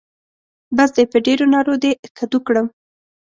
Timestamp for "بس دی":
0.75-1.03